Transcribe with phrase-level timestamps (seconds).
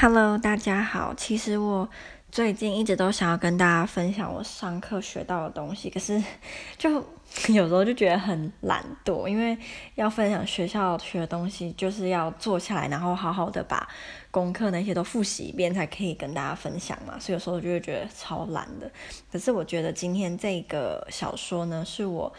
[0.00, 1.12] Hello，大家好。
[1.12, 1.88] 其实我
[2.30, 6.22] 最近一直都想要跟大家分享我上课学到的东西，可是
[6.78, 7.04] 就
[7.52, 9.58] 有时候就觉得很懒惰，因为
[9.96, 13.88] 要分享学校学的东西，就是要坐下来，然后好好的把
[14.30, 17.18] 功课那些都复习一遍，才可以跟大家分享嘛。
[17.18, 18.88] 所以有时候就会觉得超懒的。
[19.32, 22.32] 可是我觉得今天这个小说呢，是我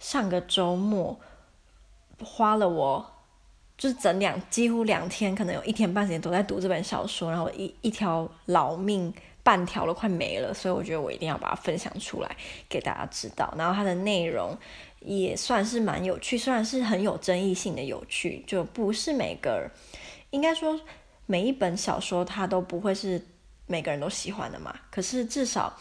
[0.00, 1.20] 上个周末
[2.20, 3.12] 花了我。
[3.80, 9.10] 就是整两几乎两天，可能有一天半时间都在读这本小说，然后一一条老命
[9.42, 12.36] 半条都快没了，所以我觉得我一定要把它分享出来
[12.68, 13.54] 给大家知道。
[13.56, 14.54] 然后它的内容
[15.00, 19.70] 也算是蛮有趣，虽然是很有争议性的有趣，就不是每个，
[20.28, 20.78] 应该说
[21.24, 23.24] 每一本小说它都不会是
[23.66, 24.78] 每个人都喜欢的嘛。
[24.90, 25.74] 可是至少。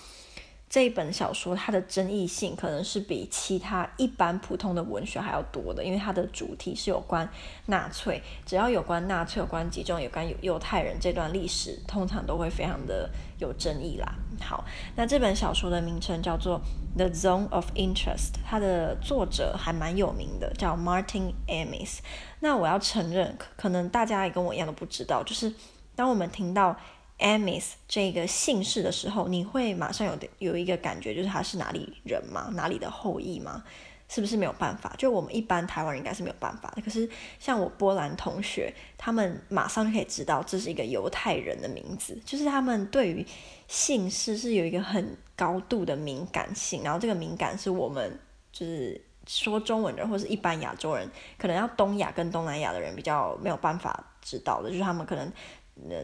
[0.70, 7.28] 这一本小说，它的争议性可能是比其他一般普通的文学还要多的，因为它的主题是有关
[7.66, 13.10] 纳粹，只要有关纳粹、有关集中、有关犹犹太人这段历史，通常都会非常的
[13.40, 14.14] 有争议啦。
[14.40, 14.64] 好，
[14.96, 16.62] 那这本小说的名称叫做
[16.98, 21.98] 《The Zone of Interest》，它的作者还蛮有名的，叫 Martin Amis。
[22.42, 25.52] 那我要承认，可能大家也跟我一样都不知道，就是
[25.96, 26.78] 当我们听到。
[27.20, 32.50] Amis 这个姓氏的时候，你会马上有有一个感觉，就是他是哪里人吗？
[32.54, 33.64] 哪里的后裔吗？
[34.08, 34.92] 是不是没有办法？
[34.98, 36.82] 就我们一般台湾人应该是没有办法的。
[36.82, 43.24] 可是像我波兰同学，他们马上就可以知道这是一个犹太人的名字，就是他们对于
[43.68, 48.20] 姓氏是有一个很高度的敏感性，然后这个敏感是我们
[48.52, 55.32] 就是说中文人或是一般亚洲人，可能要东亚跟东南亚的人比较没有办法知道的，就是他们可能。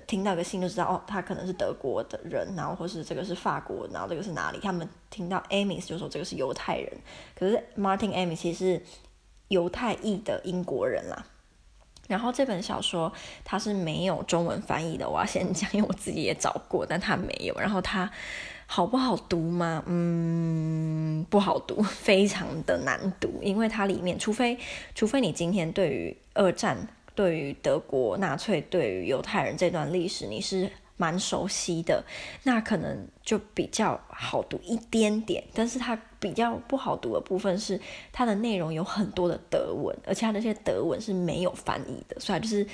[0.07, 4.59] 听到个姓就知道哦，他可能是德国的人，然后或是这个是法国，然后这个是哪里？
[4.61, 6.91] 他们听到 Amis 就说这个是犹太人，
[7.35, 8.81] 可是 Martin Amis 其实是
[9.49, 11.25] 犹太裔的英国人啦。
[12.07, 13.11] 然后这本小说
[13.43, 17.53] 它是没有中文翻译的，我要先讲，因为我自己也找过，但它没有。
[17.55, 18.09] 然后它
[18.67, 19.83] 好不好读吗？
[19.87, 24.57] 嗯，不好读， 非常的难读，因为它里面，除非
[24.93, 26.87] 除非你今天对于二战。
[27.15, 32.03] 对于德国纳粹，对于犹太人这段历史，你是蛮熟悉的，
[32.43, 35.43] 那可能就比较好读一点点。
[35.53, 37.79] 但是它比较不好读的部分是，
[38.11, 42.65] 它的内容有很多的德文，而且它那些德文是没有翻译的，所以就是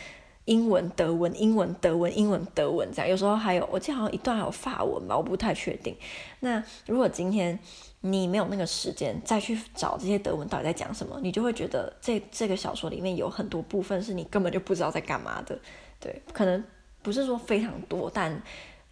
[0.45, 3.09] 英文、德文、英文、德文、英文、德文这样。
[3.09, 5.95] 有时候还有，我记得好像一段还有法文吧，我不太确定。
[6.39, 7.57] 那如果今天，
[8.01, 15.57] 你没有那个时间再去找这些德文到底在讲什么，你就会觉得这这个小说里面有很多部分是你根本就不知道在干嘛的。
[15.99, 16.63] 对，可能
[17.03, 18.41] 不是说非常多，但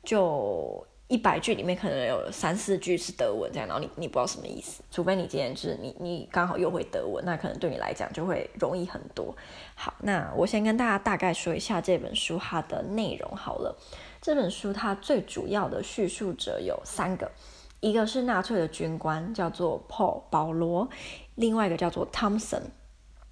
[0.03, 9.35] 就一百句里面可能有三四句是德文这样，然后你你不知道什么意思，除非你今天就是你你刚好又会德文，那可能对你来讲就会容易很多。
[9.75, 13.75] 好，那我先跟大家大概说一下这本书它的内容好了。
[14.21, 17.31] 这本书它最主要的叙述者有三个。
[17.79, 20.89] 一个是纳粹的军官，叫做 Paul 保罗；
[21.35, 22.63] 另外一个叫做 Thompson，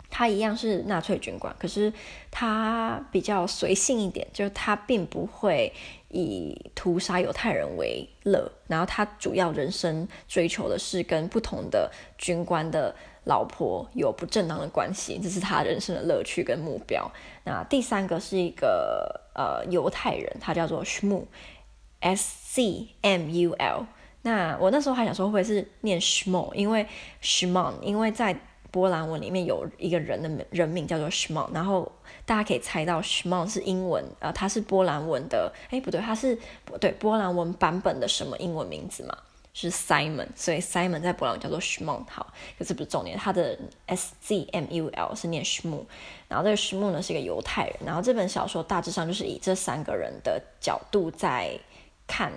[0.10, 1.92] 他一样是纳粹军官，可是
[2.32, 5.74] 他比较随性一点，就是他并不会
[6.10, 8.52] 以屠杀犹太人为乐。
[8.68, 17.10] 然后他主要人生追求的是跟不同的军官的老婆有不正当的关系，这是他人生的乐趣跟目标。
[17.44, 23.86] 那第三个是一个呃犹太人，他叫做 Shmuel，S C M U L。
[24.24, 26.86] 那我那时候还想说会不会是念 Shmuel，因为
[27.22, 28.38] Shmon，因为在
[28.72, 31.92] 波兰文里面有一个人的人名叫做 s c h m o n 然后
[32.26, 36.38] 大家可以猜到 s c h m o n 是英文，呃，他是波兰文的，哎，不对，他是
[36.80, 39.18] 对波兰文版本的什么英文名字嘛？
[39.54, 42.06] 是 Simon，所以 Simon 在波兰文叫做 s c h m o n。
[42.06, 43.58] 好，可是不是重点，他的
[43.88, 45.86] S Z M U L 是念 schmal
[46.28, 51.60] 然后这个 schmal 呢是一个犹太人，然后这本小说大致上就是以这三个人的角度在
[52.06, 52.32] 看。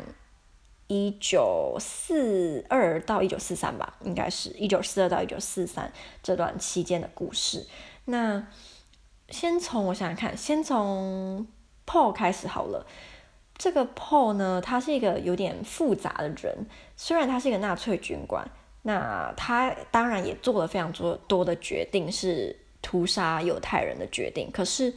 [0.90, 7.64] 一九四二到一九四三吧，应该是一九四二到一九四三这段期间的故事。
[8.06, 8.44] 那
[9.28, 11.46] 先从我想想看，先从
[11.86, 12.84] Paul 开始好了。
[13.56, 16.66] 这个 Paul 呢，他是一个有点复杂的人。
[16.96, 18.44] 虽然他是一个纳粹军官，
[18.82, 24.50] 那他当然也做了非常多多的决定，是屠杀犹太人的决定。
[24.50, 24.92] 可是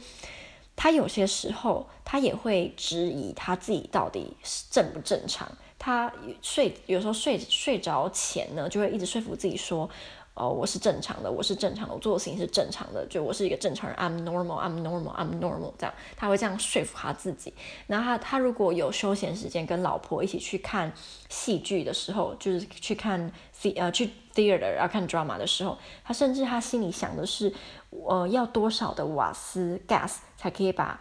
[0.74, 5.48] 他有些时候，他也会质疑他自己到底是正不正常。
[5.84, 6.10] 他
[6.40, 9.86] 睡有时候睡睡着前呢，就会一直说服自己说，
[10.32, 17.52] 哦，我是正常的，我是正常的，我做的事情是正常的，就我是一个正常人，I'm normal, I'm normal, I'm normal，这样他会这样说服他自己。
[17.86, 20.90] 然后他他如果有休闲时间跟老婆一起去看
[21.28, 23.30] 戏剧的时候，就是去看
[23.60, 27.52] the 呃去 theater 要看 drama 的时候，他甚至他心里想的是，
[27.90, 30.98] 呃，要多少的瓦斯 gas 才可以把。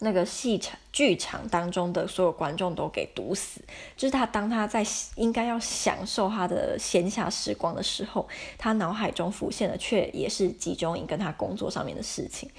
[0.00, 3.60] 那个戏场剧场当中的所有观众都给堵死，
[3.96, 4.84] 就是他当他在
[5.14, 8.28] 应该要享受他的闲暇时光的时候，
[8.58, 12.50] 他脑海中浮现的却也是集中营跟他工作上面的事情。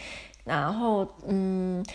[0.43, 1.85] 然后，嗯，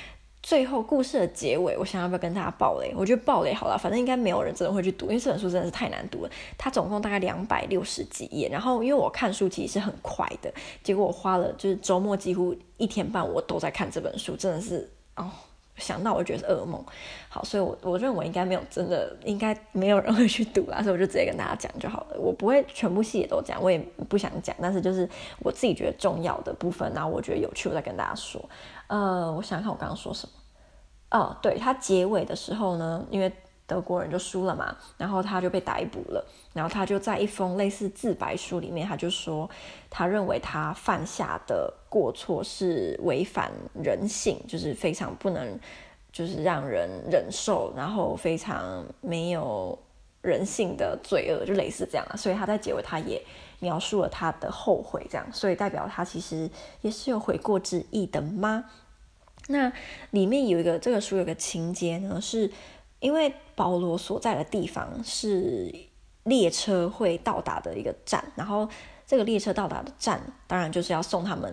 [0.43, 2.93] 最后故事的结尾，我想要不要跟大家爆雷？
[2.95, 6.31] 我觉得爆雷好了，反正应该没有人真的会去读，因为这本书真的是太难读了。
[6.57, 10.53] 它总共大概两百六十几页，然后因为我看书其实是很快的，
[10.85, 14.89] 结果我花了就是周末几乎一天半我都在看这本书，真的是。
[15.17, 15.31] 哦，
[15.77, 16.85] 想到我就觉得是噩梦。
[17.29, 22.17] 好，所以我我认为应该没有真的，应该没有人会去读啦， 所以我就直接跟大家讲就好了。
[22.19, 23.79] 我不会全部细节都讲，我也
[24.09, 25.09] 不想讲，但是就是
[25.41, 28.43] 我自己觉得重要的部分，然后我觉得有趣，我再跟大家说。
[28.89, 31.19] 呃，我想想看我刚刚说什么。
[31.19, 33.33] 哦，对，他结尾的时候呢，因为。
[33.65, 36.23] 德国人就输了嘛，然后他就被逮捕了，
[36.53, 39.49] 然后他就在一封类似自白书里面，他就说，
[39.89, 43.53] 他认为他犯下的过错是违反
[43.85, 45.61] 人性，就是非常不能，
[46.11, 49.79] 就是让人忍受，然后非常没有
[50.23, 52.17] 人性的罪恶，就类似这样。
[52.17, 53.23] 所以他在结尾他也
[53.61, 56.49] 描述了他的后悔，这样，所以代表他其实
[56.81, 58.65] 也是有悔过之意的吗？
[59.49, 59.71] 那
[60.13, 62.51] 里面有一个这个书有个情节呢是。
[63.03, 65.75] 因为保罗所在的地方是
[66.23, 68.69] 列车会到达的一个站，然后
[69.05, 71.53] 这个列车到达的站，当然就是要送他们，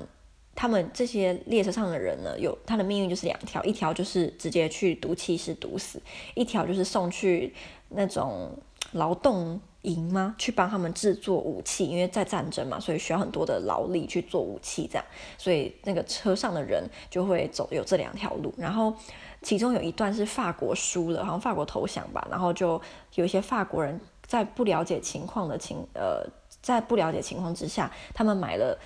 [0.59, 6.01] 他们这些列车上的人呢，有他的命运就是两条，一条就是直接去毒气室毒死，
[6.35, 7.53] 一条就是送去
[7.87, 8.51] 那种
[8.91, 10.35] 劳动营吗？
[10.37, 15.05] 去帮他们制作武器，因为在战争嘛，所以需要很多的劳力去做武器，这样，
[15.37, 18.93] 所以那个车上的人就会走有这两条路，然后。
[19.41, 22.81] 其中有一段是法国输了，好像法国投降吧，然后就
[23.15, 23.97] 有一些法国人
[24.27, 26.29] 在不了解情况的情呃，
[26.61, 28.77] 在不了解情况之下，他们买了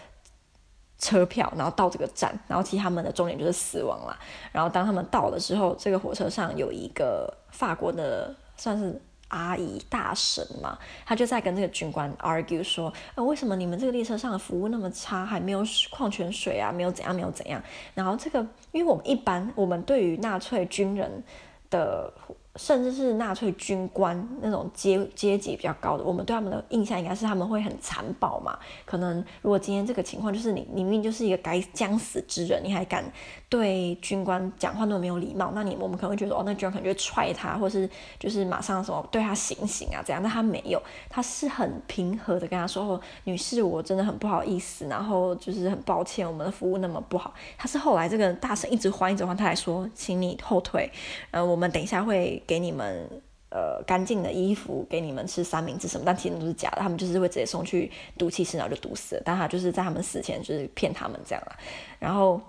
[0.97, 4.17] 车票，然后到这个站，然后其实他们的终点就是死亡了。
[4.51, 9.01] 然后当他们到了之后，这个火车上有一个法国的算是。
[9.29, 17.59] 阿姨大神嘛，他就在跟这个军官 argue 说，呃，为什么你们这个列车上的服务那么差，还没有矿泉水啊，没有怎样，没有怎样。
[17.95, 21.23] 然后这个，因为我们一般，我们对于纳粹军人
[21.71, 22.13] 的。
[22.55, 28.55] 甚至是纳粹军官那种阶阶级比较高的，我们对他们的印象应该是他们会很残暴嘛。
[28.85, 33.03] 可能如果今天这个情况就是你，你明明就是一个该将死之人，你还敢
[33.49, 37.89] 对军官讲话那么没有礼貌，那你我们可能会觉得哦，那军官可能就踹他，或是
[38.19, 40.21] 就是马上什么对他行刑啊这样。
[40.21, 40.79] 但他没有，
[41.09, 50.87] 他是很平和的跟他说：“哦，女士，我真的很不好意思，然后就是很抱歉，我们的服务那么不好。”他是后来这个大神一直换一直换，他还说：“请你后退，
[51.31, 53.09] 呃，我们等一下会。”给你们
[53.49, 59.21] 呃干净的衣服，给你们吃三明治什么，但其实都是假的，他们就是会直接送去毒气室，然后就毒死了。
[59.25, 61.55] 但他就是在他们死前就是骗他们这样了，
[61.99, 62.41] 然后。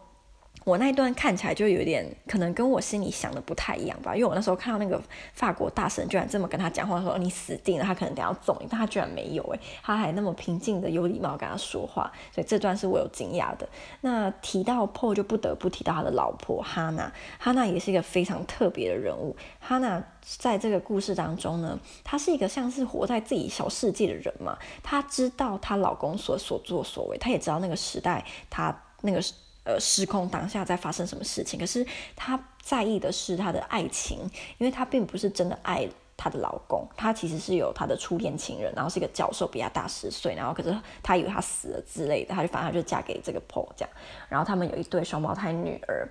[0.64, 5.00] 我那一段看起来就有点可能跟我心里想的不太一样吧，因为我那时候看到那个
[5.34, 13.68] 法国大神居然这么跟他讲话，说你死定了，他可能等下揍你，但他居然没有诶，他还那么平静的有礼貌跟他说话，所以这段是我有惊讶的。
[14.00, 19.36] 那提到 Paul 就不得不提到他的老婆哈娜，哈娜也是一个非常特别的人物。
[19.60, 29.20] 哈娜在这个故事当中呢，她是一个像是活在自己小世界的人嘛，她知道她老公所所作所为，她也知道那个时代她那个。
[29.64, 31.58] 呃，时空当下在发生什么事情？
[31.58, 34.18] 可是她在意的是她的爱情，
[34.58, 43.90] 因为她并不是真的爱她的老公，她其实是有她的初恋情人，然后是一个教授，比她大十岁，然后可是她以为他死了之类的，她就反正就嫁给这个 Paul 这样，
[44.28, 46.08] 然后他们有一对双胞胎女儿，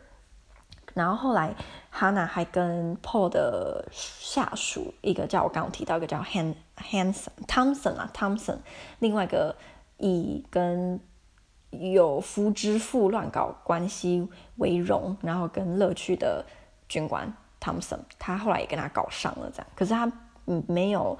[0.96, 1.54] 然后后来
[1.94, 8.58] Hana 还跟 Paul 的下属，一个叫我刚刚提到一个叫 Han Hanson Thompson 啊 Thompson，
[8.98, 9.56] 另外一个
[9.98, 11.00] 以跟
[11.80, 14.28] 有夫之妇乱搞关系
[14.58, 16.46] 为荣，然后跟乐趣的
[16.88, 19.68] 军官汤姆森，他后来也跟他搞上了，这样。
[19.76, 20.12] 可是他
[20.46, 21.18] 嗯没有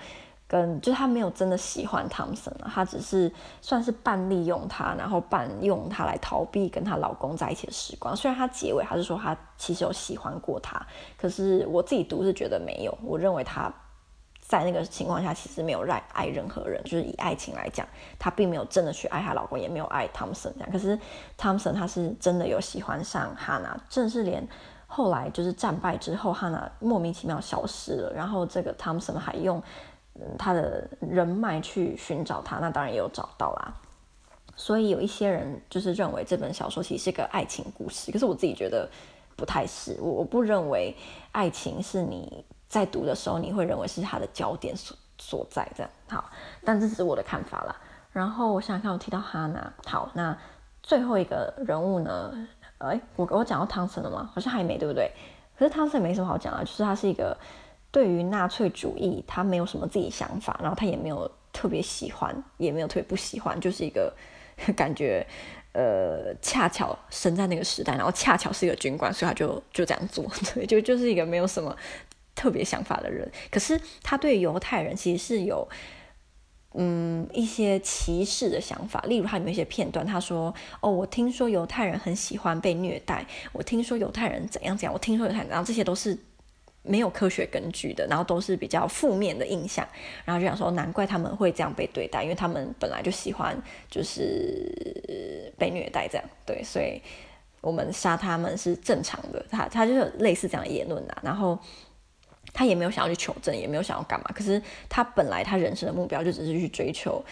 [0.48, 3.32] 跟，就是他没有真的喜欢汤姆森啊，他只是
[3.62, 8.16] 算是半利用他，然后半用他来逃避跟她老公在一起的时光。
[8.16, 10.86] 虽然他结尾还是说他其实有喜欢过他，
[11.18, 13.74] 可是我自己读是觉得没有，我认为他。
[14.46, 17.88] 在那个情况下，其实没有爱爱任何人，就是以爱情来讲，
[18.20, 20.70] 她并没有真的去爱她老公，也没有爱汤姆森这样。
[20.70, 21.00] 可是
[21.38, 24.46] 汤姆森他是真的有喜欢上哈娜，正是连
[24.86, 29.64] 后来就是战败之后，哈娜莫名其妙消失了，然后这个汤姆森还用
[30.38, 33.74] 他的人脉去寻找她，那当然也有找到啦。
[34.56, 38.88] 所以有一些人就是认为这本小说其实是个爱情故事，可是我自己觉得
[39.36, 40.96] 不太是，我我不认为
[41.32, 42.46] 爱情是你。
[42.74, 46.28] 在读的时候，你会认为是他的焦点所所在，这样好，
[46.66, 47.76] 但这是我的看法啦。
[48.12, 50.36] 然后我想想看，我提到哈娜，好，那
[50.82, 52.34] 最后一个人物呢？
[52.80, 54.28] 哎，我我讲到汤森了吗？
[54.34, 55.12] 好像还没，对不对？
[55.56, 57.38] 可是汤森没什么好讲的，就是他是一个
[57.92, 64.12] 对于纳粹主义他没有什么自己想法，然后他也没有特别喜欢，也没有特别不喜欢，就是一个
[64.76, 65.26] 感觉，
[65.74, 70.26] 呃，恰巧生在那个时代，然后恰巧是一个军官，所以他就就这样做，
[70.56, 71.76] 对，就就是一个没有什么
[72.36, 73.32] 特别想法的人。
[73.50, 75.68] 可是他对犹太人其实是有。
[76.76, 86.18] 嗯，一些歧视的想法，例如他有一些片段，他说：“哦，我听说犹太人很喜欢被虐待，我听说犹太人怎样怎样，我听说犹太人，然后这些都是
[86.82, 89.88] 没有科学根据的，然后都是比较负面的印象，
[90.26, 93.56] 然后就想说，难怪他们会这样被对待，因为他们本来就喜欢
[93.92, 97.00] 就是被虐待这样，对，所以
[97.62, 101.56] 我们杀他们是正常的，他他就是类似这样的言论啊，然后。”
[102.52, 104.26] 他也没有想要去求证，也没有想要干嘛。
[104.36, 107.24] 可是他本来他人生的目标就只是去追求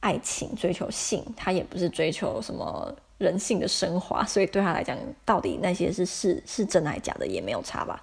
[0.00, 4.24] 爱情、追求性，他也不是追求什么人性的升华。
[4.24, 8.02] 所以对他来讲，到底那些是是是真还是假的也没有差吧。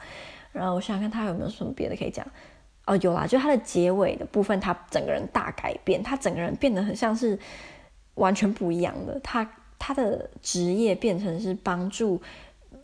[0.52, 2.26] 然后我想想看他有没有什么别的可以讲。
[2.86, 7.38] 哦，有啦，就他的结尾的部分，他整个人大改变，他整个人变得很像是
[8.16, 9.20] 完全不一样的。
[9.24, 12.22] 他他的职业变成是帮助。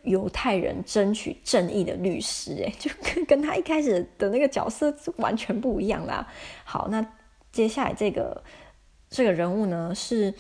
[0.10, 6.28] 犹太人争取正义的律师，哎， 就跟跟他一开始的那个角色完全不一样啦。
[6.63, 7.06] 好，那
[7.51, 8.44] 接下来这个
[9.08, 10.34] 这个人物呢，是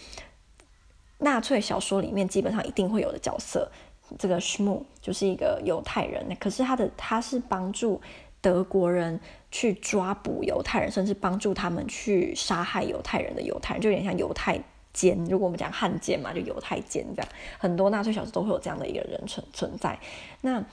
[1.19, 3.71] 纳粹小说里面基本上一定会有的角色。
[4.17, 8.01] 这个 s c h m u 就是一个犹太人，可是他的他是帮助
[8.41, 9.19] 德国人
[9.51, 14.59] 去抓捕犹太人，甚至帮助他们去杀害犹太人的犹太人，就有点像犹太。
[14.93, 19.97] 奸，如果我们讲汉奸嘛，就犹太奸这样，很多纳粹小说都会有这样的一个人存存在。
[20.41, 20.63] 那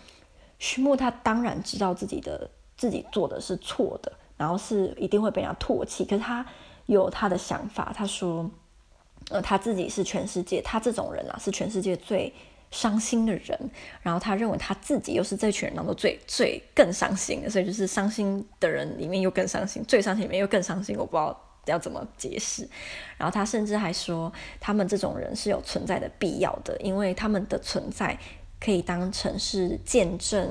[0.59, 6.05] 徐木他当然知道自己的自己做的是错的，然后是一定会被人家唾弃。
[6.05, 6.45] 可是他
[6.87, 8.51] 有他的想法，他说，
[9.31, 12.33] 呃，他自己是全世界，他这种人啊是全世界最
[12.71, 13.71] 伤心的人。
[14.03, 20.97] 然后他认为他自己又是这群人当中最最更伤心的，所以就是伤心的人里面又更伤心，最伤心里面又更伤心。
[20.97, 21.39] 我不知道。
[21.73, 22.69] 要怎么解释？
[23.17, 28.19] 然后他甚至还说，他们这种人是有存在的必要的，因为他们的存在
[28.61, 30.49] 可以当成是见证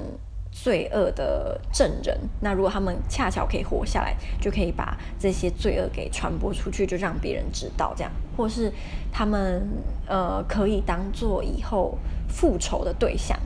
[0.52, 2.18] 罪恶的证人。
[2.42, 8.72] 那如果他们恰巧可以活下来，就可以把这些罪恶给传播出去，就让别人知道这样，或是
[9.12, 9.68] 他们
[10.08, 13.38] 呃可以当做以后复仇的对象。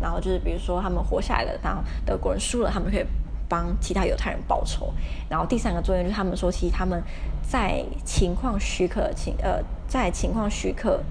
[0.00, 3.04] 然后就是比如说他们活下来了，然后德国人输了，他们可以。
[3.48, 4.92] 帮其他犹太人报仇，
[5.28, 7.02] 然后第三个作用就是他们说，其实他们
[7.42, 11.02] 在情况许可情呃，在情况许可。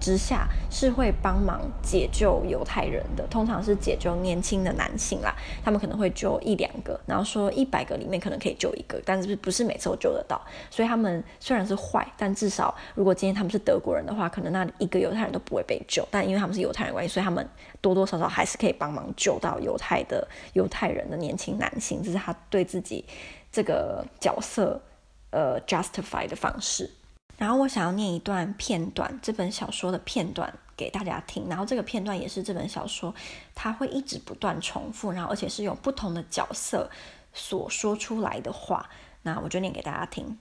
[0.00, 10.40] 之下是会帮忙解救犹太人的，通常是解救年轻的男性啦，他们可能会救一两个，然后说一百个里面可能可以救一个，但是不是每次都救得到，
[10.70, 17.46] 所以他们虽然是坏，但至少如果今天他们是德国人的话，可能那一个犹太人都不会被救，但因为他们是犹太人关系，所以他们
[17.80, 23.04] 多多少少还是可以帮忙救到犹太的犹太人的年轻男性，这是他对自己
[23.50, 24.80] 这个角色
[25.30, 26.90] 呃 justify 的方式。
[27.38, 31.48] 然后我想要念一段片段，这本小说的片段给大家听。
[31.48, 33.14] 然后这个片段也是这本小说，
[33.54, 36.90] 它会一直不断重复，然后而且是有不同的角色
[37.32, 38.90] 所说出来的话。
[39.22, 40.36] 那我就念给大家听。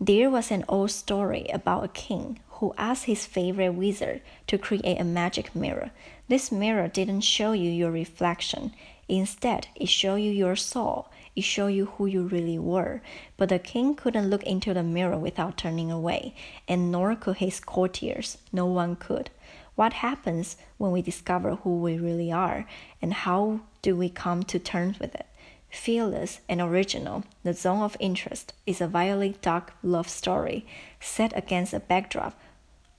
[0.00, 4.98] There was an old story about a king who asked his favorite wizard to create
[4.98, 5.90] a magic mirror.
[6.28, 8.72] This mirror didn't show you your reflection.
[9.06, 11.06] Instead, it showed you your soul.
[11.36, 13.02] It showed you who you really were.
[13.36, 16.34] But the king couldn't look into the mirror without turning away,
[16.68, 18.38] and nor could his courtiers.
[18.52, 19.30] No one could.
[19.74, 22.66] What happens when we discover who we really are,
[23.02, 25.26] and how do we come to terms with it?
[25.70, 30.64] Fearless and original, The Zone of Interest is a violently dark love story
[31.00, 32.40] set against a backdrop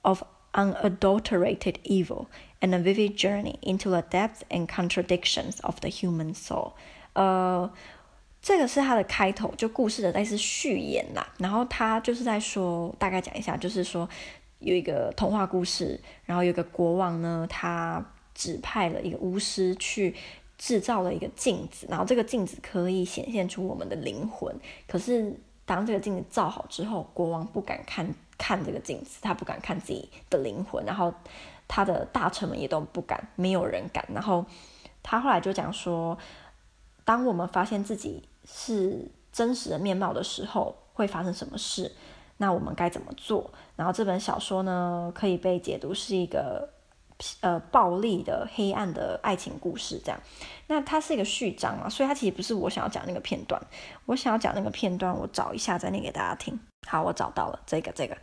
[0.03, 2.29] of unadulterated evil
[2.61, 6.75] and a vivid journey into the depths and contradictions of the human soul.
[7.15, 7.71] 呃，
[8.45, 11.27] 这个是他的开头，就故事的类似序言啦。
[11.39, 14.07] 然后他就是在说，大概讲一下，就是说
[14.59, 20.13] 有一个童话故事，然后有一个国王呢，他指派了一个巫师去
[20.59, 24.55] 制造了一个镜子，然后这个镜子可以显现出我们的灵魂。
[24.87, 25.35] 可是
[25.65, 31.11] 当这个镜子造好之后，国王不敢看看这个镜子，他不敢看自己的灵魂，然后
[31.67, 34.05] 他的大臣们也都不敢，没有人敢。
[34.13, 34.45] 然后
[35.01, 36.15] 他后来就讲说，
[37.03, 41.91] 当我们发现自己是真实的面貌的时候，会发生什么事？
[42.37, 43.49] 那我们该怎么做？
[43.75, 46.69] 然后这本小说呢，可以被解读是一个
[47.39, 50.19] 呃暴力的黑暗的爱情故事，这样。
[50.67, 53.61] 那它是一个序章啊，所以它其实不是我想要讲那个片段。
[54.05, 56.59] 我想要讲那个片段，我找一下再念给大家听。
[56.87, 58.17] 好，我找到了这个这个。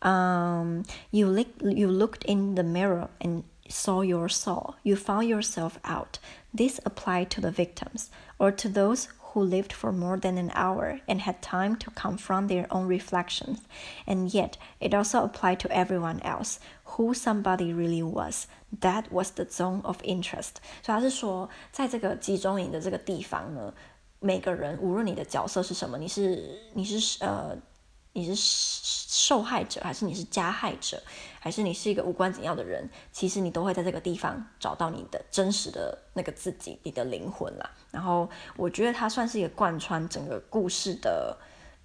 [0.00, 6.18] 嗯，you look, you looked in the mirror and saw your soul, you found yourself out.
[6.54, 8.06] This applied to the victims,
[8.38, 9.06] or to those
[9.37, 13.59] who lived for more than an hour and had time to confront their own reflections.
[14.05, 18.47] And yet, it also applied to everyone else, who somebody really was.
[18.81, 20.61] That was the zone of interest.
[20.83, 23.73] 所以他是说，在这个集中营的这个地方呢，
[24.19, 27.57] 每个人无论你的角色是什么，你是你是呃。
[28.12, 31.00] 你是受害者，还是你是加害者，
[31.38, 32.88] 还是你是一个无关紧要的人？
[33.12, 37.70] 其实你都会在这个地方找到你的真实的那个自己，你的灵魂啦。
[37.90, 41.36] 然后我觉得它算是一个贯穿整个故事的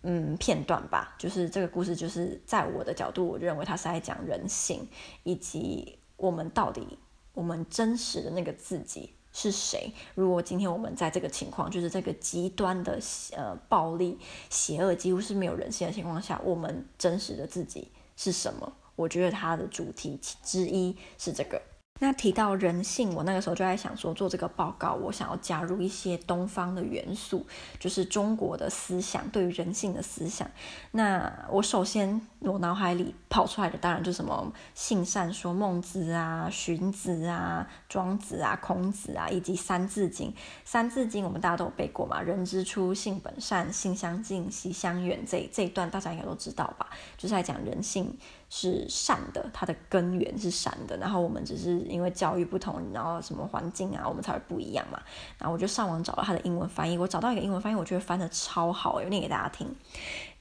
[0.01, 1.15] 嗯片段吧。
[1.19, 4.87] 就是这个故事，就是在我的角度，我认为它是在讲人性，
[5.23, 6.97] 以及我们到底
[7.33, 9.13] 我们真实的那个自己。
[9.33, 9.91] 是谁？
[10.15, 12.99] 如果今天我们在这个情况，就是这个极端的
[13.35, 14.17] 呃暴力、
[14.49, 18.71] 邪恶，几乎是没有人性的情况下，我们真实的自己是什么？
[18.95, 21.61] 我觉得它的主题之一是这个。
[22.03, 27.45] 那提到人性，我那个时候就在想说，做这个报告，我想要加入一些东方的元素，
[27.79, 30.45] 就是中国的思想，对于人性的思想。
[30.91, 40.33] 那我首先我脑海里跑出来的，当然就是什么性善说孟子啊、荀子啊、庄子啊、孔子啊，以及三字经。
[40.65, 46.89] 三字经我们大家都有背过嘛，“人之初，性本善，性相近，习相远”这这一段大家应该都知道吧？
[47.17, 48.17] 就是在讲人性。
[48.55, 55.01] 是善的，它的根源是善的，然后我们只是因为教育不同，然后什么环境啊，我们才会不一样嘛。
[55.39, 59.75] 然后我就上网找了它的英文翻译，我找到一个英文翻译，我觉得翻得超好，我念给大家听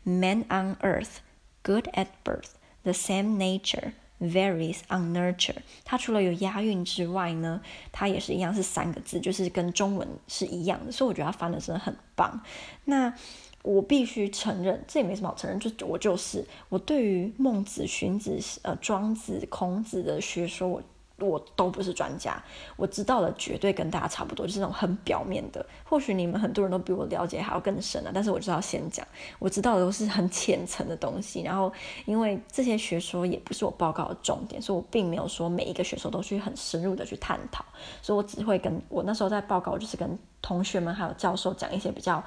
[0.02, 1.21] ：Man on earth,
[1.62, 2.50] good at birth,
[2.83, 5.57] the same nature varies on nurture。
[5.87, 12.42] 它除了有押韵之外呢，它也是一样是三个字，就是跟中文是一样的，所以我觉得它翻得真的很棒。
[12.85, 13.14] 那。
[13.62, 20.83] 我必须承认，这也没什么好承认，就我就是我对于孟子、荀子、呃庄子、孔子的学说，我
[21.19, 22.42] 我都不是专家，
[22.76, 25.64] 我知道的绝对跟大家差不多，就是那种很表面的。
[25.85, 29.07] 或许你们很多人都比我了解还要更深啊，但是我就要先讲，
[29.38, 31.42] 我知道的都是很浅层的东西。
[31.42, 31.72] 然后，
[32.05, 37.64] 因为这些学说也不是我报告的重点，所以我并没有说每一个学说都去很深入的去探讨，
[38.01, 42.20] 所以我只会跟我那时候在报告，就是跟同学们还有教授讲一些比较。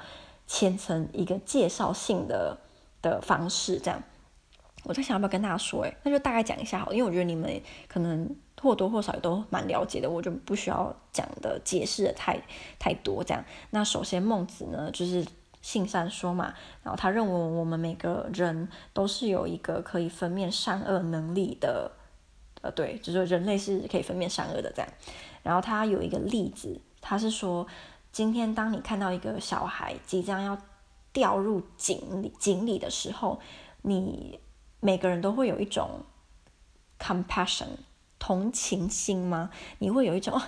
[0.46, 2.56] 牵成一个介绍性的
[3.02, 4.02] 的方式，这样，
[4.84, 8.28] 我在想要不要跟大家说，哎，那就大概讲一下好，因为我觉得你们可能
[8.60, 12.40] 或多或少也都蛮了解的，我就不需要讲的解释的太
[12.78, 13.44] 太多，这样。
[13.70, 15.26] 那首先孟子呢，就是
[15.60, 21.90] 性善说嘛，然后他认为我们每个人都是有一个可以分辨善恶能力的，
[22.62, 24.88] 呃，对，就是人类是可以分辨善恶的这样。
[25.42, 27.66] 然后他有一个例子，他是说。
[28.16, 30.56] 今天，当你看到一个小孩即将要
[31.12, 33.38] 掉入井里井里的时候，
[33.82, 34.40] 你
[34.80, 36.00] 每个人都会有一种
[36.98, 37.66] compassion
[38.18, 39.50] 同情心吗？
[39.80, 40.40] 你会有一种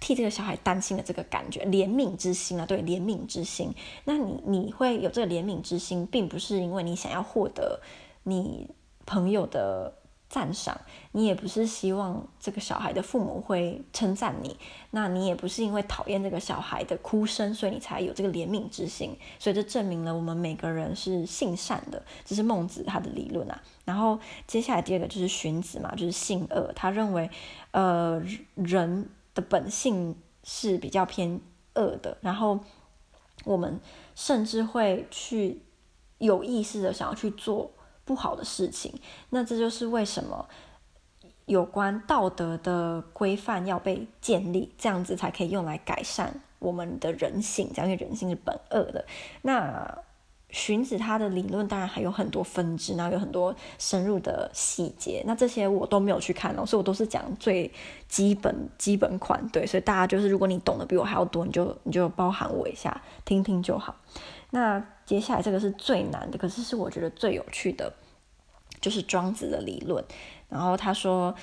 [0.00, 3.72] 替这个小孩担心的这个感觉，怜悯之心啊，对，怜悯之心。
[4.02, 7.80] 那你你会有这个怜悯之心，并不是因为你想要获得
[8.24, 8.68] 你
[9.06, 10.01] 朋友的。
[10.32, 14.56] 赞赏你也不是希望这个小孩的父母会称赞你，
[14.92, 19.14] 那你也不是因为讨厌这个小孩的哭声，所以你才有这个怜悯之心。
[19.38, 23.62] 所以这证明了我们每个人是性善的，这是孟子他的理论啊。
[23.84, 27.28] 然后接下来第二个就是荀子嘛，就是性恶，他认为
[27.72, 28.18] 呃
[28.54, 31.38] 人的本性是比较偏
[31.74, 32.58] 恶的，然后
[33.44, 33.78] 我们
[34.14, 35.60] 甚至会去
[36.16, 37.70] 有意识的想要去做。
[38.04, 38.92] 不好的事情，
[39.30, 40.48] 那这就是为什么
[41.46, 49.04] 有关道德的规范要被建立，这样子才可以用来改善我们的人性，这样，因为人性是本恶的。
[49.42, 49.98] 那
[50.50, 57.72] 荀子他的理论当然还有很多分支，然后有很多深入的细节，那这些我都没有去看哦，所以我都是讲最
[58.06, 63.96] 基本基本款，对，所以大家就是如果你懂得比我还要多，你就你就包含我一下，听听就好。
[64.54, 67.90] 那接下来这个是最难的，可是是我觉得最有趣的，
[68.82, 70.04] 就是庄子的理论。
[70.50, 71.34] 然后他说，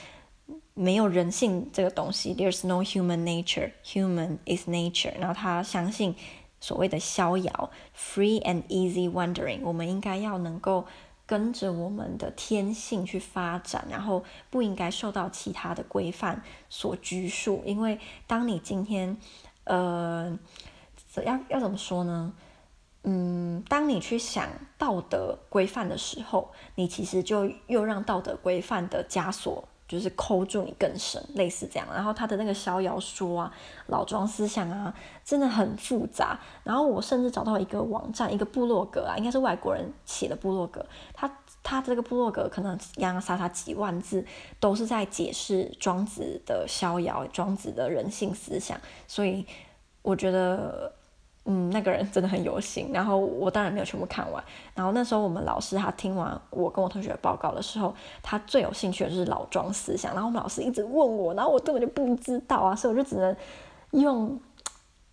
[0.76, 5.18] 没有人性这个东西，There's no human nature, human is nature。
[5.18, 6.16] 然后他相信
[6.60, 10.86] 所谓的逍遥，free and easy wandering，我们应该要能够
[11.26, 17.64] 跟着我们的天性去发展，然后不应该受到其他的规范所拘束。
[17.66, 19.18] 因为当你今天，
[19.64, 20.38] 呃，
[21.26, 22.32] 要要怎么说呢？
[23.04, 31.88] 嗯，当你去想道德规范的时候，你其实就又让道德规范的枷锁就是扣住你更深，类似这样。
[31.94, 33.54] 然后他的那个逍遥说啊，
[33.88, 36.38] 老庄思想啊，真的很复杂。
[36.64, 44.26] 然后我甚至找到一个网站，一个部落格啊，应该是外国人写的部落格，他他这个部落格可能洋洋洒洒几万字，
[44.60, 49.46] 都是在解释庄子的逍遥、庄子的人性思想，所以
[50.02, 50.94] 我觉得。
[51.52, 54.44] 嗯，那个人真的很有心，然后我当然没有全部看完。
[54.76, 60.14] 然后那时候我们老师他听完我跟我同学报告的时候，他最有兴趣的就是老庄思想。
[60.14, 63.36] 然后我们老师一直问我，然后我根本就不知道啊，所以我就只能
[63.92, 64.40] 用。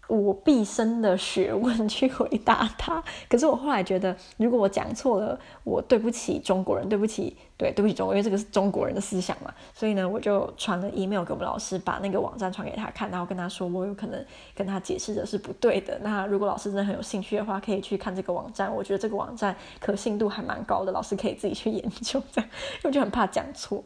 [0.09, 15.99] 我毕生的学问去回答他，可是我后来觉得，如果我讲错了，我对不起中国人，对不起，对，对不起中国，因为这个是中国人的思想嘛，所以呢，我就传了 email 给我们老师，把那个网站传给他看，然后跟他说，我有可能跟他解释的是不对的。
[16.03, 23.83] 那如果老师真的很有兴趣的话，可以去看这个网站，我觉得这个网站可信度还蛮高的，老师可以自己去研究这样，因为我就很怕讲错。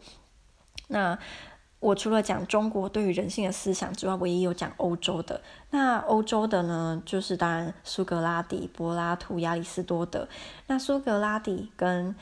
[0.88, 1.18] 那。
[1.80, 5.40] 我除了讲中国对于人性的思想之外，我也有讲欧洲的。
[5.70, 10.28] 那欧洲的呢，就是当然苏格拉底、柏拉图、亚里士多德。
[10.66, 12.14] 那苏格拉底跟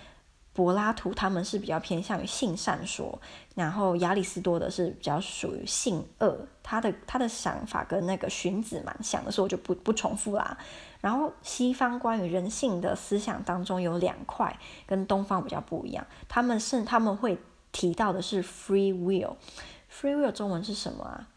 [0.53, 3.21] 柏拉图他们是比较偏向于性善说，
[3.57, 6.39] 然后亚里士多德是比较属于性恶。
[6.63, 10.57] 他的他的想法跟那个荀子蛮像的，所以我就不不重复啦。
[11.01, 17.37] 然后西方关于人性的思想当中有两块跟东方比较不一样，他们是他们会。
[17.79, 21.29] 提到的是 free will，free will 中文是什么啊？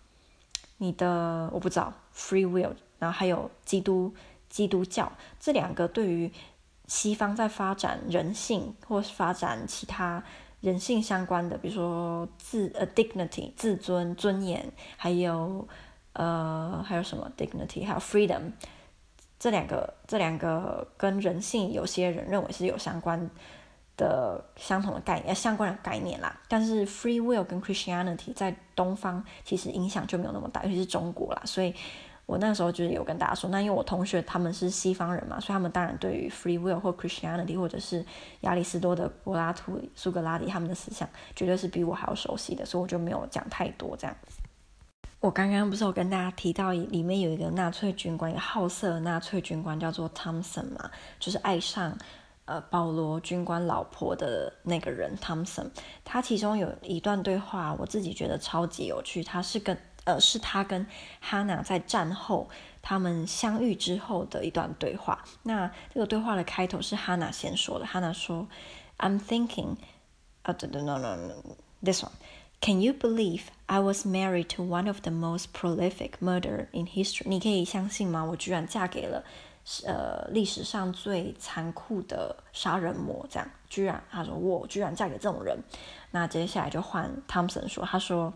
[0.80, 4.12] 你的我不知道 free will，然后还有基督
[4.50, 6.32] 基督教这两个对于
[6.88, 10.24] 西方在发展人性或是发展其他
[10.62, 15.68] 人性相关的，比如说自呃 dignity 自尊尊严，还有
[16.14, 18.52] 呃还有什么 dignity，还有 freedom
[19.38, 23.30] 这两个这两个跟人性有些人认为是有相关。
[24.02, 26.36] 的相同的概念，相关的概念啦。
[26.48, 31.42] 但是 free will 跟 Christianity 在东方其实影响就没有那么大，尤其是中国啦。
[31.46, 31.72] 所以
[32.26, 38.04] 我那时候就是有跟大家说，那因为我同学他们是西方人嘛，所以他们当然对于 free will 或 Christianity 或者是
[38.42, 44.40] 亚里士多德、柏拉图、苏格拉底他们的思想，绝对是比我还要熟悉的，所以我就没有讲太多这样子。
[45.20, 51.96] 我刚刚不是有跟大家提到，里面有一个纳粹军官，一个好色的纳粹军官叫做 Thompson 嘛，就是爱上。
[52.46, 55.70] 呃，保罗军官老婆的那个人，Thompson，
[56.04, 59.24] 他其中有一段对话，我自己觉得超级有趣。
[59.24, 60.86] 他是跟呃，是他跟
[61.24, 62.50] Hannah 在战后
[62.82, 65.24] 他们相遇之后的一段对话。
[65.44, 68.48] 那这个对话的开头是 Hannah 先说的，Hannah 说
[68.98, 69.76] ：“I'm thinking，
[70.42, 76.66] 啊，对对，no no no，this one，Can you believe I was married to one of the most prolific murder
[76.72, 77.30] in history？
[77.30, 78.26] 你可以相信吗？
[78.26, 79.24] 我居然嫁给了。”
[79.85, 85.59] 呃，历史上最残酷的杀人魔，这样居然他说我居然嫁给这种人，
[86.13, 88.33] 那接下来就换 Thompson 说，他说，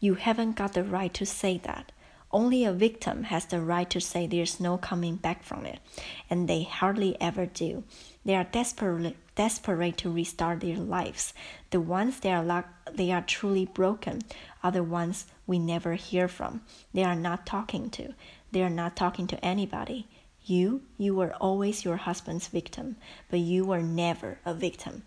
[0.00, 1.84] You haven't got the right to say that.
[2.32, 5.80] Only a victim has the right to say there's no coming back from it,
[6.28, 7.82] and they hardly ever do.
[8.24, 11.32] They are desperate, desperate to restart their lives.
[11.70, 14.20] The ones they are luck, they are truly broken,
[14.62, 16.60] are the ones we never hear from.
[16.94, 18.14] They are not talking to.
[18.52, 20.06] They are not talking to anybody.
[20.45, 22.95] You, you were always your husband's victim,
[23.31, 25.01] but you were never a victim.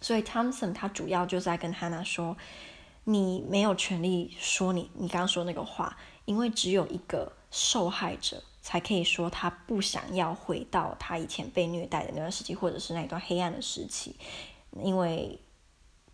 [0.00, 2.36] 所以 Thomson 他主要就在跟 Hanna 说，
[3.04, 14.14] 你没有权利说你你刚刚说那个话，因为只有一个受害者才可以说他不想要回到他以前被虐待的那段时期，或者是那段黑暗的时期，
[14.82, 15.38] 因为。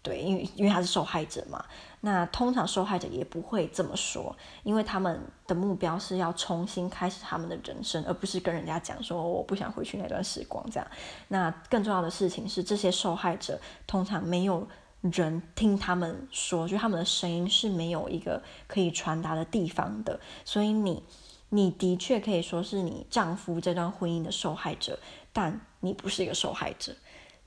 [0.00, 1.62] 对，因为因为他是受害者嘛，
[2.00, 10.88] 那通常受害者也不会这么说，因为他们的目标是要重新开始他们的人生，而不是跟人家讲说我不想回去那段时光这样。
[11.26, 14.66] 那更重要的事情是，这些受害者通常没有
[15.00, 20.18] 人听他们说，就他们的声音是没有一个可以传达的地方的。
[20.44, 21.02] 所以你
[21.48, 24.98] 你的确可以说是你丈夫这段婚姻的受害者，
[25.32, 26.94] 但你不是一个受害者。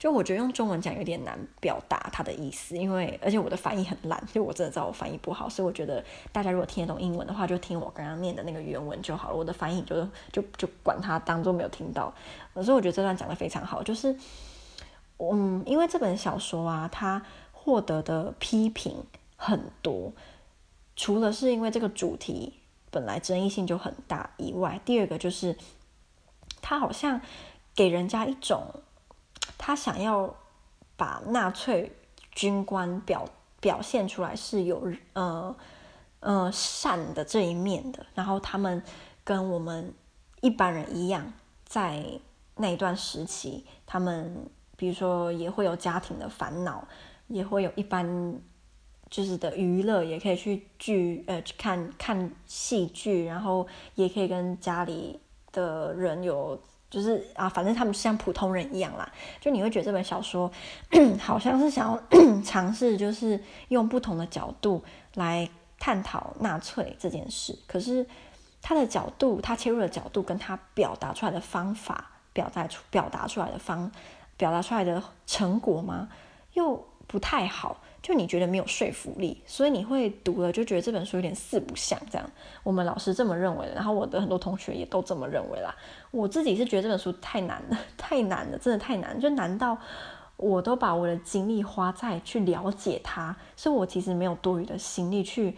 [0.01, 9.35] 就我觉得用中文讲有点难表达他的意思，因为而且我的翻译很烂，就我真的知道我翻译不好，所以我觉得大家如果听得懂英文的话，就听我刚刚念的那个原文就好了。
[9.35, 12.11] 我的翻译就就就管他当做没有听到。
[12.55, 14.15] 可是我觉得这段讲得非常好，就是
[15.19, 19.03] 嗯，因为这本小说啊，它获得的批评
[19.37, 20.11] 很多，
[20.95, 22.53] 除了是因为这个主题
[22.89, 25.55] 本来争议性就很大以外，第二个就是
[26.59, 27.21] 它好像
[27.75, 28.63] 给人家一种。
[29.57, 30.35] 他想要
[30.95, 31.91] 把纳粹
[32.31, 33.25] 军官表
[33.59, 35.55] 表现出来是有呃
[36.19, 38.81] 呃善的这一面的，然后他们
[39.23, 39.93] 跟我们
[40.41, 41.31] 一般人一样，
[41.65, 42.03] 在
[42.55, 46.87] 那一段时期，他们比如说也会有家庭的烦恼，
[47.27, 48.39] 也会有一般
[49.09, 55.19] 就是的娱乐，也可以去剧呃去看看戏剧，然后也可以跟家里
[55.51, 56.59] 的人有。
[56.91, 59.11] 就是啊，反正他们像普通人一样啦。
[59.39, 60.51] 就你会觉得这本小说
[61.19, 61.99] 好像是想要
[62.45, 64.83] 尝试，就是用不同的角度
[65.15, 65.49] 来
[65.79, 67.57] 探讨纳粹这件事。
[67.65, 68.05] 可是
[68.61, 73.89] 他的角度，他切入的角度，跟他表达出来的方法，表达出表达出来的方，
[74.37, 76.09] 表达出来的成果吗？
[76.53, 77.77] 又不太好。
[78.01, 82.27] 就你觉得没有说服力，所以你会读了就觉得这本书有点四不像这样。
[82.63, 85.75] 我们老师这么认为，然后我的很多同学也都这么认为啦。
[86.09, 89.77] 我自己是觉得这本书太难了， 太难了，真的太难，就难到
[90.35, 95.55] 我都把我的精力花在去了解它，所以我其实没有多余的心力去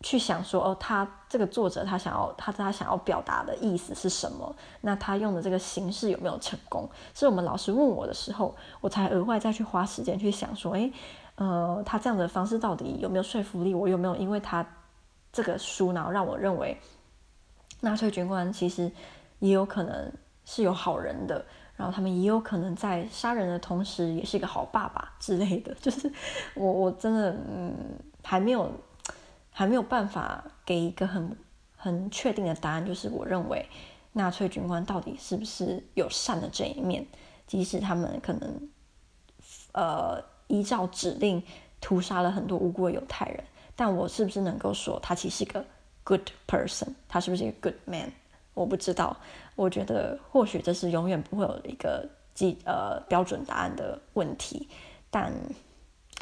[0.00, 4.54] 去想说哦，他这个作者他想要他他想要表达的意思是什么？
[4.80, 6.88] 那他用的这个形式有没有成功？
[7.14, 10.92] 是我们老师问我的时候，我才额外再去花时间去想说，诶。
[11.36, 13.74] 呃，他这样的方式到底有没有说服力？
[13.74, 14.66] 我有没有因为他
[15.30, 16.80] 这个书，然后让我认为
[17.80, 18.90] 纳粹军官其实
[19.40, 20.10] 也有可能
[20.46, 21.44] 是有好人的，
[21.76, 25.74] 然后他们也有可能在杀人的同时也是一个好爸爸之类的。
[25.78, 26.10] 就是
[26.54, 27.74] 我我真的嗯
[28.24, 28.72] 还没有
[29.56, 31.34] 还没有办法给一个很
[31.74, 33.64] 很确定的答案，就是我认为
[34.12, 37.06] 纳粹军官到底是不是有善的这一面，
[37.46, 38.68] 即使他们可能
[39.72, 40.22] 呃。
[40.48, 41.42] 依照指令
[41.80, 43.42] 屠杀了很多无辜的犹太人，
[43.74, 45.66] 但我是不是能够说他其实是个
[46.04, 46.86] good person？
[47.08, 48.12] 他是不是一个 good man？
[48.54, 49.16] 我不知道。
[49.56, 54.68] 我觉得或许这是永远不会有一个基呃标准答案的问题。
[55.10, 55.32] 但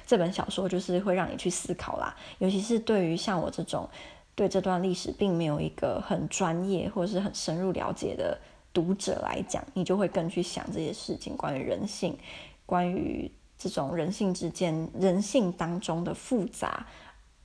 [0.06, 3.88] 这本小说就是会让你去思考啦，尤其是对于像我这种
[4.34, 8.38] 对这段历史并没有一个很专业或者是很深入了解的
[8.72, 12.18] 读者来讲，你就会更去想这些事情，关于人性，
[12.66, 13.30] 关于。
[13.56, 16.86] 这种人性之间、人性当中的复杂，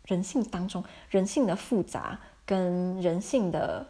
[0.05, 3.85] 人性当中人性的复杂跟人性的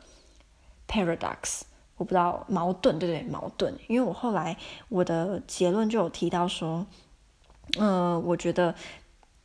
[0.88, 1.62] paradox，
[1.95, 3.23] 我不知道矛盾，对不对？
[3.32, 3.73] 矛盾。
[3.88, 4.58] 因为我后来
[4.89, 6.86] 我的结论就有提到说，
[7.77, 8.73] 呃，我觉得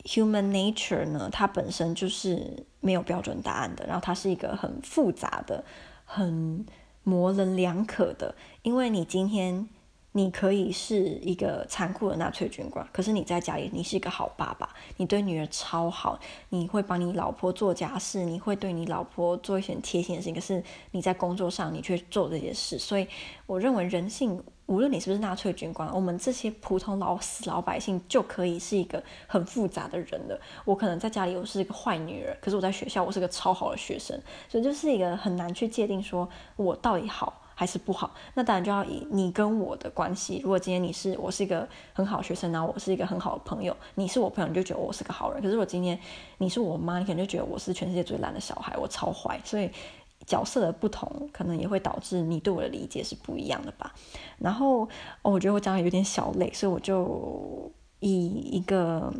[0.05, 5.65] human nature 呢，它本身就是没有标准答案的，然后它是一个很复杂的、
[6.05, 6.65] 很
[7.03, 9.69] 模棱两可的，因为你今天。
[10.17, 16.17] 你可以是一个残酷的纳粹军官，可是你在家里，你是一个好爸爸，你对女儿超好，
[16.51, 20.33] 你会帮你老婆做家事，你会对你老婆做一些贴心的事情。
[20.33, 22.79] 可是你在工作上，你却做这些事。
[22.79, 23.09] 所以，
[23.47, 30.41] 我认为人性，无论你是不是纳粹军官，我们这些普通老死老百姓就可以是一个很复杂的人的。
[30.65, 37.41] 我可能在家里我是一个坏女人，可是我在学校我是个超好的学生，所以就是一个很难去界定说我到底好。
[37.57, 40.41] 还是不好，那当然就要以你跟我的关系。
[40.43, 45.41] 如果今天你是我是一个很好的学生，然后我是一个很好的朋友，你是我朋友，你就觉得我是个好人。
[45.41, 45.97] 可是我今天
[46.39, 49.41] 你是我妈，你可能就觉得我是全世界最烂的小孩，我超坏。
[49.45, 49.71] 所以
[50.27, 53.95] 角色的不同，可能也会导致你对我的理解是不一样的吧。
[54.39, 54.89] 然后，
[55.23, 59.13] 我觉得我讲的有点小累，所以我就以一个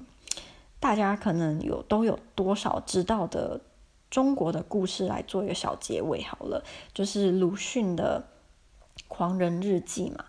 [0.81, 3.61] 大家可能有都有多少知道的。
[4.11, 6.63] 中国的故事来做一个小结尾好了，
[6.93, 8.25] 就是鲁迅的
[9.09, 10.25] 《狂人日记》嘛。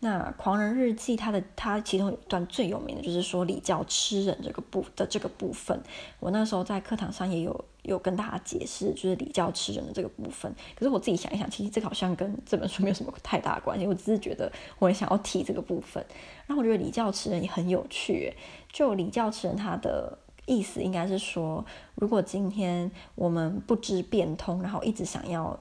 [0.00, 5.82] 那《狂人日记》它的它其中有一段最有名的就是说礼教吃人这个部的这个部分。
[6.20, 10.54] 我那时候在课堂上也有有跟大家解释，就是礼教吃人的这个部分。
[10.74, 13.86] 可是我自己想一想，其实这个好像跟这本书没有什么太大关系。
[13.86, 16.04] 我只是觉得我很想要提这个部分。
[16.46, 18.34] 然后我觉得礼教吃人也很有趣，
[18.72, 20.18] 就礼教吃人它的。
[20.44, 21.64] 意思应该是说，
[21.94, 25.56] 如果今天我们不知变通，然后一直想要，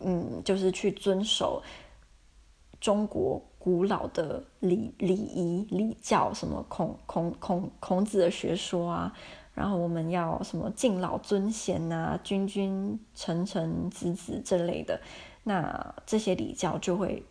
[0.00, 1.62] 嗯，就是去遵守
[2.80, 9.16] 中国古老的礼礼仪礼教，什么孔孔孔孔子的学说啊，
[9.54, 15.00] 然后我们要什么敬老尊贤啊，君君臣臣子子这类的，
[15.44, 17.24] 那这些礼教就会。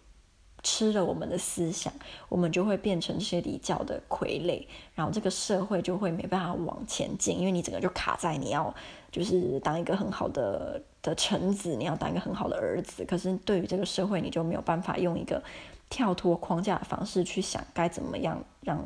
[0.66, 1.92] 吃了我们的思想，
[2.30, 8.74] 我们就会变成这些礼教的傀儡，然后这个社会就会没办法往前进，因为你整个就卡在你要
[9.12, 15.44] 就是当一个很好的的臣子，你要当一个很好的儿子，可是对于这个社会，你就没有办法用一个
[15.90, 18.82] 跳脱框架的方式去想该怎么样让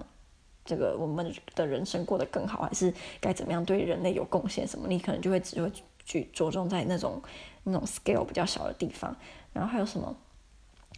[0.68, 4.88] 这个我们的人生过得更好，还是该怎么样对人类有贡献什么？
[4.88, 5.72] 你可能就会只会
[6.06, 7.20] 去着重在那种
[7.64, 9.16] 那种 scale 比较小的地方，
[9.54, 10.16] 然后还有什么？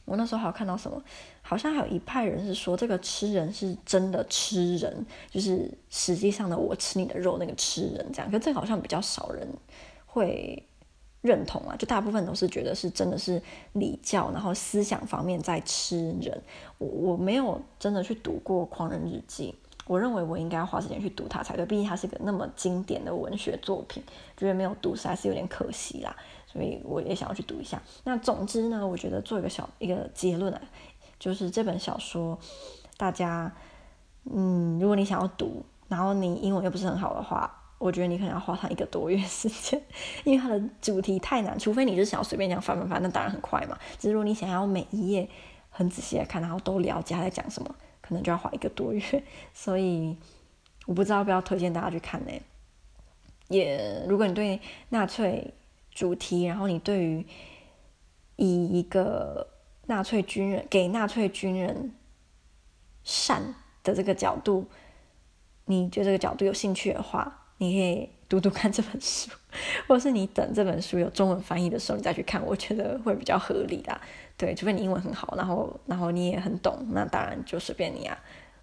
[0.06, 1.00] 我那时候还有看到什么，
[1.44, 9.48] 好像还有一派人是说这个吃人是真的吃人，就是实际上的我吃你的肉那个吃人这样，可这个好像比较少人
[10.08, 10.68] 会
[11.22, 13.42] 认同啊，就大部分都是觉得是真的是
[13.74, 16.42] 礼教，然后思想方面在吃人。
[16.78, 19.54] 我我没有真的去读过《狂人日记》，
[19.86, 24.02] 我认为我应该要花时间去读它才对，毕竟它是个那么经典的文学作品，
[24.38, 26.16] 觉得没有读实在是有点可惜啦。
[26.48, 27.80] 所以我也想要去读一下。
[28.06, 30.62] 那总之呢，我觉得做一个小一个结论啊，
[31.20, 32.40] 就是这本小说，
[32.98, 33.54] 大家，
[34.24, 39.82] 嗯，如果你想要读，然后你英文又不是很好的话，我觉得你可能要花上一个多月时间，
[40.26, 43.80] 因为它的主题太难，除非你是想要随便这样翻翻翻，那当然很快嘛。
[43.98, 45.28] 只是如果你想要每一页
[45.70, 49.24] 很仔细的看，然后都了解他在讲什么，可能就要花一个多月。
[49.54, 50.16] 所以
[50.86, 52.32] 我不知道要不要推荐大家去看呢？
[53.48, 55.54] 也，如果你对纳粹
[55.92, 57.26] 主题，然后你对于
[58.36, 59.48] 以一个
[59.88, 61.94] 纳粹军人给纳粹军人
[63.04, 64.68] 善的这个角度，
[65.66, 69.30] 你觉得这个角度有兴趣的话，你可以读读看这本书，
[69.88, 74.02] 或者是你等这本书有中文翻译的时候，你再去看，我觉得会比较合理啦。
[74.36, 78.18] 对，除非你英文很好，然后然后你也很懂，那当然就随便你啊。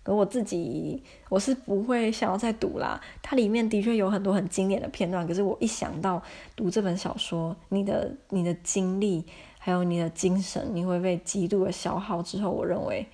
[0.04, 3.00] 而我自己，我是不会想要再读啦。
[3.20, 6.22] 它里面的确有很多很经典的片段，可是我一想到
[6.54, 9.24] 读这本小说，你的你的精力
[9.58, 13.04] 还有你的精神，你会被极度的消耗之后，我认为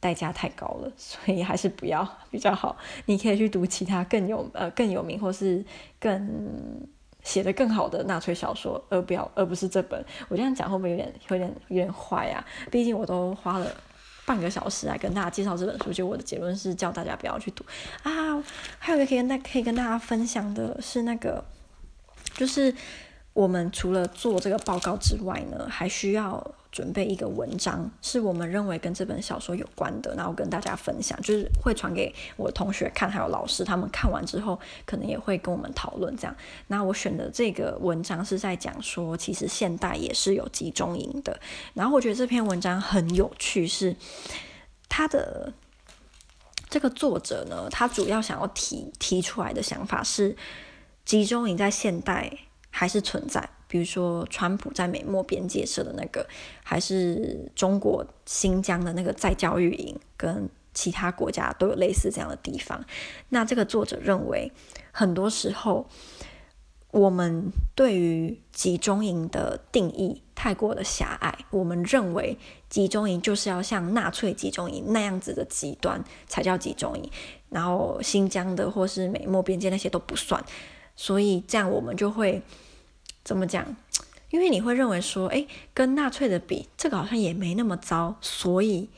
[0.00, 2.76] 代价太高了， 所以还是不要比较好。
[3.06, 5.64] 你可以去读其他更有呃更有名或是
[5.98, 6.86] 更
[7.22, 10.04] 写得更好的纳粹小说，而不要而不是这本。
[10.28, 12.44] 我这样讲会不会有点有点有点坏啊？
[12.70, 13.70] 毕竟我都花了。
[14.26, 17.64] 半个小时来跟大家介绍这本书，就我的结论是叫大家不要去读
[18.02, 18.10] 啊。
[18.76, 21.44] 还有一个可以跟大可以跟大家分享的是那个，
[22.34, 22.74] 就是
[23.32, 26.44] 我们除了做这个报告之外呢，还需要。
[26.76, 36.36] 准备一个文章，是我们认为跟这本小说有关的，然后跟大家分享，就是会传给我同学看，还有老师，他们看完之后可能也会跟我们讨论这样。
[36.66, 41.40] 那我选的这个文章是在讲说，其实现代也是有集中营的。
[41.72, 43.96] 然后我觉得这篇文章很有趣，是
[44.86, 45.50] 他的
[46.68, 50.36] 这个作者呢，他主要想要提提出来的想法是，
[51.06, 52.30] 集中营在现代
[52.68, 53.48] 还是存在。
[53.68, 56.24] 比如说，川普在美墨边界设的那个，
[56.62, 62.84] 还是中国新疆的那个再教育营，跟其他国家都有类似这样的地方。
[63.30, 64.52] 那这个作者认为，
[64.92, 65.88] 很多时候
[66.92, 71.36] 我们对于集中营的定义太过的狭隘。
[71.50, 77.10] 我们认为集中营就是要像纳粹集中营那样子的极端才叫集中营，
[77.48, 80.44] 然后新疆的或是美墨边界那些都不算。
[80.94, 82.40] 所以这样我们就会。
[83.26, 83.74] 怎么讲？
[84.30, 88.88] 因为你会认为说，诶，跟纳粹的比，这个好像也没那么糟，所以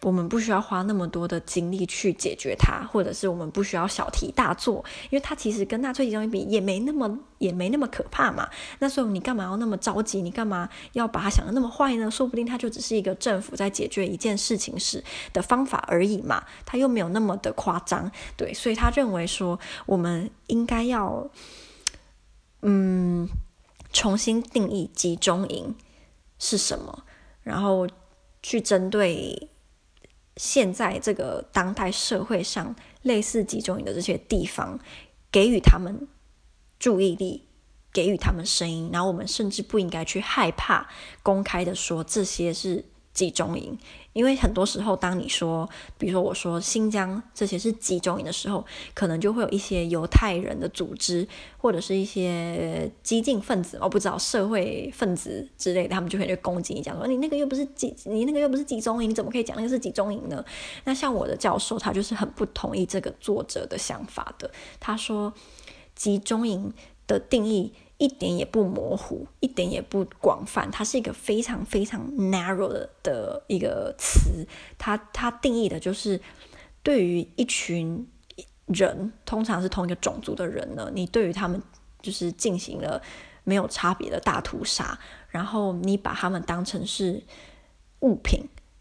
[0.00, 8.48] 我们不需要花那么多的精力去解决它，或者是我们不需要小题大做，因为它其实跟纳粹集中营比也没那么也没那么可怕嘛。
[8.78, 10.22] 那所以你干嘛要那么着急？
[10.22, 12.10] 你干嘛要把它想得那么坏呢？
[12.10, 18.10] 说不定它就只是一个政府在解决一件事情时的方法而已嘛，它又没有那么的夸张。
[18.36, 21.28] 对，所以他认为说，我们应该要。
[22.66, 23.28] 嗯，
[23.92, 25.74] 重新定义集中营
[26.38, 27.04] 是什么，
[27.42, 27.86] 然后
[28.42, 29.50] 去针对
[30.38, 34.80] 现在这个当代社会上类似集中营的这些地方，
[35.30, 36.08] 给予他们
[36.78, 37.46] 注意力，
[37.92, 40.88] 给予他们声音，然后我们甚至不应该去害怕
[41.22, 42.86] 公开的说这些是。
[43.14, 43.78] 集中营，
[44.12, 60.44] 因为很多时候，当你说，比如说我说新疆这些是集中营的时候，可能就会有一些犹太人的组织，或者是一些激进分子，我不知道社会分子之类的，他们就会去攻击你，讲说你那个又不是集，你那个又不是集中营，你怎么可以讲那个是集中营呢？
[60.82, 64.50] 那像我的教授，他就是很不同意这个作者的想法的，
[64.80, 65.32] 他说
[65.94, 66.72] 集中营
[67.06, 67.72] 的定义。
[67.98, 74.46] 一点也不模糊，一点也不广泛，它是一个非常非常 narrow 的的一个词。
[74.76, 76.20] 它它定义的就是
[76.82, 78.06] 对于一群
[78.66, 81.62] 人，通常是同一个种族的人呢，你对于他们
[82.02, 83.00] 就是进行了
[83.44, 87.22] 没有差别的大屠杀，然后你把他们当成是
[88.00, 88.40] 物品，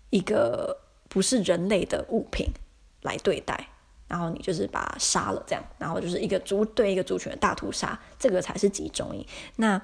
[0.09, 0.75] 一个
[1.07, 2.47] 不是人类的物品
[3.01, 3.69] 来对待。
[4.07, 9.25] 然后你就是把他杀了，这样，然后就是一个族对一个族群的大屠杀，这个才是集中营。
[9.55, 9.81] 那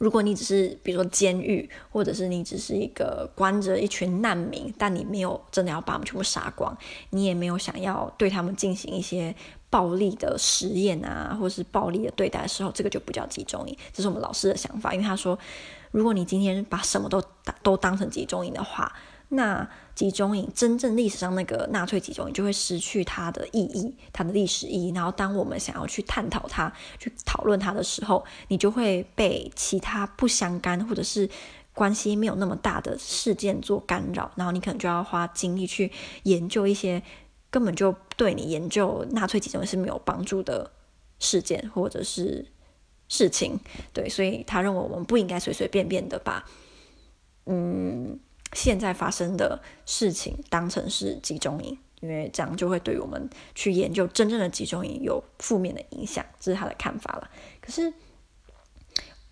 [0.00, 6.76] 如果你只是比如说监狱，或者是你只是一个关着一群难民，但你没有真的要把他们全部杀光，
[7.10, 9.34] 你也没有想要对他们进行一些
[9.70, 13.76] 暴力的实验啊，或是暴力的对待的时候，这个就不叫集中营。
[13.92, 15.38] 这是我们老师的想法，因为他说，
[15.92, 17.22] 如果你今天把什么都
[17.62, 18.92] 都当成集中营的话。
[19.28, 24.92] 那集中营真正历史上那个纳粹集中营就会失去它的意义，它的历史意义。
[24.92, 31.28] 然后，当我们想要去探讨它、去讨论它的时候，你就会被其他不相干或者是
[31.74, 34.30] 关系没有那么大的事件做干扰。
[34.36, 35.90] 然后，你可能就要花精力去
[36.22, 37.02] 研究一些
[37.50, 40.70] 根本就对你研究纳粹集中营是没有帮助的
[41.18, 42.46] 事件或者是
[43.08, 43.58] 事情。
[43.92, 46.44] 对，所以他认为我们不应该随随便便的把
[47.46, 48.20] 嗯
[48.52, 56.24] 现在发生的事情当成是集中营，因为这样就会对我们去研究真正的集中营有负面的影响。
[56.38, 57.30] 这是他的看法了。
[57.60, 57.92] 可是，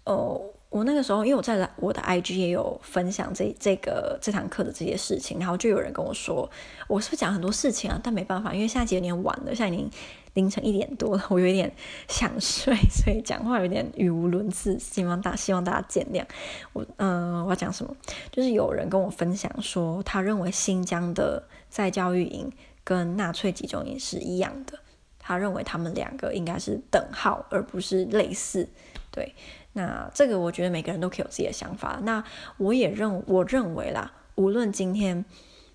[0.05, 0.51] 哦。
[0.71, 6.51] 我那个时候，因为我在我的 IG 也有分享这这个这堂课的这些事情，然后就有人跟我说，
[6.89, 8.01] 我是不是讲很多事情啊？
[8.03, 9.89] 但没办法，因为现在其实有点晚了，现在已经
[10.35, 11.74] 凌晨一点多了，我有一点
[12.09, 16.24] 想睡，所以讲话有点语无伦次，希望大希望大家见谅。
[16.72, 17.97] 我嗯、我要讲什么？
[18.30, 22.53] 就是有人跟我分享说，他认为新疆的在教育营
[22.85, 24.78] 跟纳粹集中营是一样的，
[25.18, 28.68] 他认为他们两个应该是等号，而不是类似。
[29.11, 29.35] 对。
[29.76, 31.99] 那这个我觉得每个人都可以有自己的想法。
[32.05, 32.22] 那
[32.59, 35.24] 我也认我认为啦，无论今天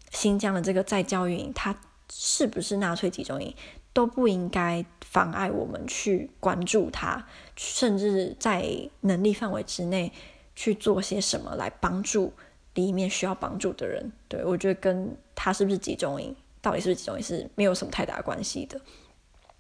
[0.10, 1.76] 新疆的这个在教育营，它
[2.10, 3.53] 是不是纳粹集中营，
[3.94, 7.26] 都不应该妨碍我们去关注它，
[7.56, 10.12] 甚至在能力范围之内
[10.56, 12.34] 去做些什么来帮助
[12.74, 14.12] 里面需要帮助的人。
[14.28, 18.80] 对，我觉得跟他是不是集中营，到底是不是集中营是没有什么太大关系的。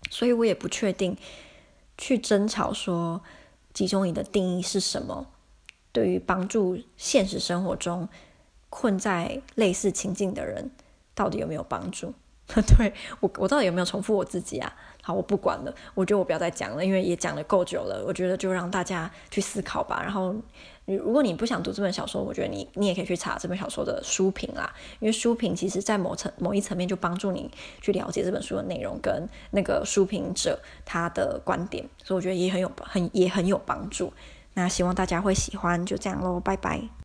[0.09, 1.17] 所以我也不确定
[1.97, 3.21] 去争吵说。
[3.71, 5.27] 集中营的定义是什么？
[5.91, 8.09] 对于帮助现实生活中
[8.69, 10.71] 困在类似情境的人，
[11.13, 12.15] 到底有没有帮助？
[12.77, 14.73] 对，我，我到底有没有重复我自己啊？
[15.01, 18.03] 好，我不管了，我觉得我不要再讲了，因为也讲的够久了。
[18.05, 20.01] 我觉得就让大家去思考吧。
[20.01, 20.35] 然后，
[20.85, 24.73] 如果你不想读这本小说，我觉得你你也可以去查这本小说的书评啦。
[24.99, 27.49] 因为书评其实在某层某一层面就帮助你
[27.81, 34.11] 去了解这本书的内容跟那个书评者他的观点，所以我觉得也很有很也很有帮助。
[34.55, 36.89] 那希望大家会喜欢，就这样喽，拜拜。